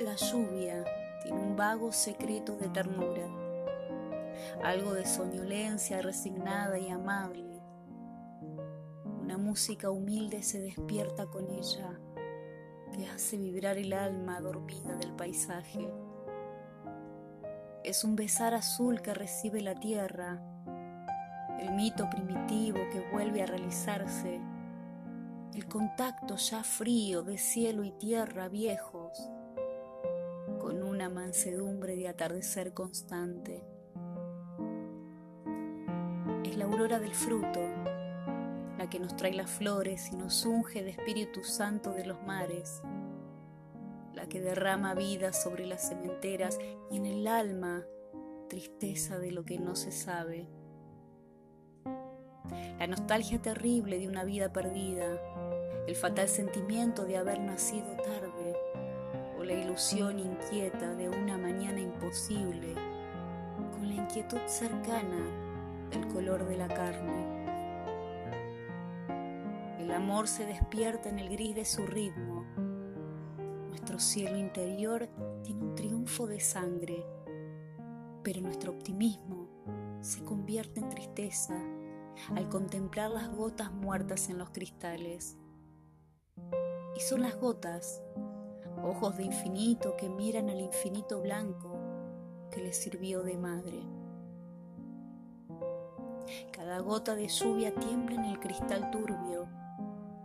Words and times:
La 0.00 0.16
lluvia 0.16 0.82
tiene 1.22 1.38
un 1.38 1.56
vago 1.56 1.92
secreto 1.92 2.56
de 2.56 2.70
ternura, 2.70 3.28
algo 4.64 4.94
de 4.94 5.04
soñolencia 5.04 6.00
resignada 6.00 6.78
y 6.78 6.88
amable. 6.88 7.60
Una 9.20 9.36
música 9.36 9.90
humilde 9.90 10.42
se 10.42 10.58
despierta 10.58 11.26
con 11.26 11.50
ella, 11.50 12.00
que 12.94 13.06
hace 13.08 13.36
vibrar 13.36 13.76
el 13.76 13.92
alma 13.92 14.40
dormida 14.40 14.96
del 14.96 15.12
paisaje. 15.12 15.92
Es 17.84 18.02
un 18.02 18.16
besar 18.16 18.54
azul 18.54 19.02
que 19.02 19.12
recibe 19.12 19.60
la 19.60 19.74
tierra, 19.74 20.42
el 21.58 21.72
mito 21.72 22.08
primitivo 22.08 22.78
que 22.90 23.06
vuelve 23.12 23.42
a 23.42 23.46
realizarse, 23.46 24.40
el 25.52 25.66
contacto 25.68 26.36
ya 26.36 26.64
frío 26.64 27.22
de 27.22 27.36
cielo 27.36 27.84
y 27.84 27.90
tierra 27.92 28.48
viejos 30.70 30.90
una 30.90 31.08
mansedumbre 31.08 31.96
de 31.96 32.08
atardecer 32.08 32.74
constante. 32.74 33.64
Es 36.44 36.56
la 36.56 36.64
aurora 36.64 36.98
del 36.98 37.14
fruto, 37.14 37.60
la 38.78 38.88
que 38.90 38.98
nos 38.98 39.16
trae 39.16 39.32
las 39.32 39.50
flores 39.50 40.10
y 40.12 40.16
nos 40.16 40.44
unge 40.44 40.82
de 40.82 40.90
Espíritu 40.90 41.44
Santo 41.44 41.92
de 41.92 42.06
los 42.06 42.22
mares, 42.24 42.82
la 44.14 44.28
que 44.28 44.40
derrama 44.40 44.94
vida 44.94 45.32
sobre 45.32 45.66
las 45.66 45.88
cementeras 45.88 46.58
y 46.90 46.96
en 46.96 47.06
el 47.06 47.26
alma 47.26 47.84
tristeza 48.48 49.18
de 49.18 49.30
lo 49.30 49.44
que 49.44 49.58
no 49.58 49.76
se 49.76 49.92
sabe. 49.92 50.48
La 52.78 52.86
nostalgia 52.86 53.40
terrible 53.40 53.98
de 53.98 54.08
una 54.08 54.24
vida 54.24 54.52
perdida, 54.52 55.18
el 55.86 55.94
fatal 55.94 56.28
sentimiento 56.28 57.04
de 57.04 57.16
haber 57.16 57.40
nacido 57.40 57.96
tarde, 57.96 58.39
la 59.50 59.56
ilusión 59.56 60.20
inquieta 60.20 60.94
de 60.94 61.08
una 61.08 61.36
mañana 61.36 61.80
imposible, 61.80 62.72
con 63.72 63.88
la 63.88 63.94
inquietud 63.94 64.38
cercana 64.46 65.26
del 65.90 66.06
color 66.06 66.46
de 66.46 66.56
la 66.56 66.68
carne. 66.68 67.26
El 69.80 69.90
amor 69.90 70.28
se 70.28 70.46
despierta 70.46 71.08
en 71.08 71.18
el 71.18 71.30
gris 71.30 71.56
de 71.56 71.64
su 71.64 71.84
ritmo. 71.84 72.44
Nuestro 73.70 73.98
cielo 73.98 74.38
interior 74.38 75.08
tiene 75.42 75.64
un 75.64 75.74
triunfo 75.74 76.28
de 76.28 76.38
sangre, 76.38 77.04
pero 78.22 78.40
nuestro 78.42 78.70
optimismo 78.70 79.48
se 80.00 80.22
convierte 80.22 80.78
en 80.78 80.90
tristeza 80.90 81.60
al 82.36 82.48
contemplar 82.48 83.10
las 83.10 83.28
gotas 83.34 83.72
muertas 83.72 84.28
en 84.28 84.38
los 84.38 84.50
cristales. 84.50 85.36
Y 86.96 87.00
son 87.00 87.22
las 87.22 87.34
gotas 87.36 88.00
ojos 88.82 89.16
de 89.16 89.24
infinito 89.24 89.96
que 89.96 90.08
miran 90.08 90.50
al 90.50 90.60
infinito 90.60 91.20
blanco 91.20 91.76
que 92.50 92.60
les 92.60 92.76
sirvió 92.76 93.22
de 93.22 93.36
madre. 93.36 93.80
Cada 96.52 96.78
gota 96.80 97.14
de 97.14 97.28
lluvia 97.28 97.74
tiembla 97.74 98.16
en 98.16 98.24
el 98.24 98.38
cristal 98.38 98.90
turbio 98.90 99.48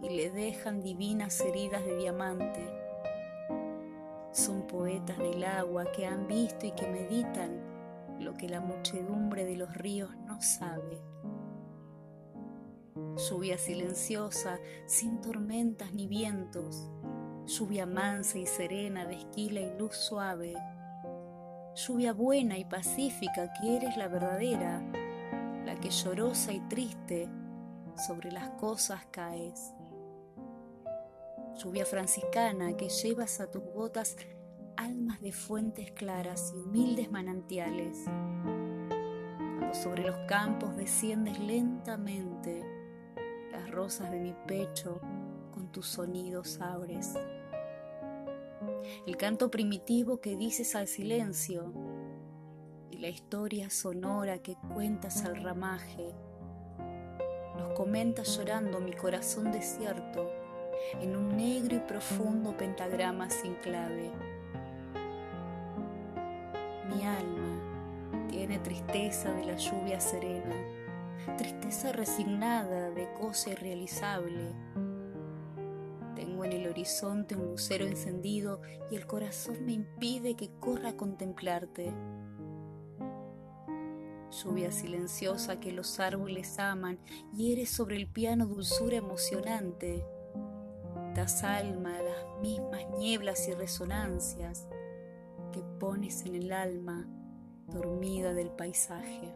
y 0.02 0.10
le 0.10 0.30
dejan 0.30 0.82
divinas 0.82 1.40
heridas 1.42 1.84
de 1.86 1.98
diamante. 1.98 2.70
Son 4.32 4.68
poetas 4.68 5.18
del 5.18 5.44
agua 5.44 5.86
que 5.92 6.06
han 6.06 6.28
visto 6.28 6.66
y 6.66 6.72
que 6.72 6.88
meditan 6.88 7.62
lo 8.20 8.34
que 8.34 8.50
la 8.50 8.62
muchedumbre 8.62 9.46
de 9.46 9.56
los 9.56 9.74
ríos 9.76 10.16
no 10.26 10.42
sabe. 10.42 11.02
Lluvia 13.30 13.58
silenciosa, 13.58 14.60
sin 14.86 15.22
tormentas 15.22 15.94
ni 15.94 16.08
vientos, 16.08 16.90
lluvia 17.48 17.86
mansa 17.86 18.40
y 18.40 18.46
serena 18.46 19.06
de 19.06 19.16
esquila 19.16 19.62
y 19.62 19.78
luz 19.78 19.96
suave, 19.96 20.56
lluvia 21.76 22.14
buena 22.14 22.58
y 22.58 22.66
pacífica 22.66 23.54
que 23.54 23.78
eres 23.78 23.98
la 23.98 24.08
verdadera, 24.08 24.82
la 25.66 25.76
que 25.76 25.90
llorosa 25.90 26.54
y 26.54 26.60
triste 26.62 27.30
sobre 28.08 28.32
las 28.32 28.50
cosas 28.52 29.06
caes. 29.12 29.74
Lluvia 31.58 31.86
franciscana 31.86 32.76
que 32.76 32.90
llevas 32.90 33.40
a 33.40 33.50
tus 33.50 33.64
gotas 33.64 34.18
almas 34.76 35.22
de 35.22 35.32
fuentes 35.32 35.92
claras 35.92 36.52
y 36.54 36.60
humildes 36.60 37.12
manantiales. 37.12 38.06
Cuando 39.60 39.74
sobre 39.74 40.04
los 40.04 40.18
campos 40.28 40.76
desciendes 40.76 41.40
lentamente, 41.40 42.64
las 43.52 43.72
rosas 43.72 44.12
de 44.12 44.20
mi 44.20 44.36
pecho 44.48 45.00
con 45.52 45.72
tus 45.72 45.86
sonidos 45.86 46.60
abres. 46.60 47.16
El 49.06 49.18
canto 49.18 49.52
primitivo 49.52 50.20
que 50.20 50.36
dices 50.36 50.76
al 50.76 50.88
silencio 50.88 51.72
y 52.90 52.98
la 52.98 53.10
historia 53.10 53.70
sonora 53.70 54.40
que 54.40 54.56
cuentas 54.74 55.26
al 55.26 55.44
ramaje. 55.44 56.16
Nos 57.58 57.74
comenta 57.74 58.24
llorando 58.24 58.80
mi 58.80 58.94
corazón 58.94 59.52
desierto 59.52 60.28
en 61.00 61.16
un 61.16 61.38
negro 61.38 61.76
y 61.76 61.80
profundo 61.80 62.58
pentagrama 62.58 63.30
sin 63.30 63.54
clave. 63.56 64.12
Mi 66.90 67.06
alma 67.06 68.28
tiene 68.30 68.58
tristeza 68.58 69.32
de 69.34 69.46
la 69.46 69.56
lluvia 69.56 70.00
serena, 70.00 70.56
tristeza 71.38 71.92
resignada 71.92 72.90
de 72.90 73.08
cosa 73.20 73.52
irrealizable 73.52 74.52
en 76.46 76.54
el 76.54 76.68
horizonte 76.68 77.36
un 77.36 77.52
lucero 77.52 77.86
encendido 77.86 78.62
y 78.90 78.96
el 78.96 79.06
corazón 79.06 79.66
me 79.66 79.74
impide 79.74 80.36
que 80.36 80.50
corra 80.60 80.90
a 80.90 80.98
contemplarte. 80.98 81.94
Lluvia 84.32 84.72
silenciosa 84.72 85.60
que 85.60 85.72
los 85.72 86.00
árboles 86.00 86.60
aman 86.60 87.00
y 87.34 87.54
eres 87.54 87.70
sobre 87.70 87.96
el 87.98 88.08
piano 88.08 88.46
dulzura 88.46 88.98
emocionante. 88.98 90.06
Das 91.16 91.44
alma 91.44 91.98
a 91.98 92.02
las 92.02 92.42
mismas 92.42 92.86
nieblas 92.98 93.48
y 93.48 93.54
resonancias 93.54 94.68
que 95.54 95.62
pones 95.80 96.26
en 96.26 96.36
el 96.36 96.52
alma 96.52 97.08
dormida 97.68 98.34
del 98.34 98.52
paisaje. 98.52 99.34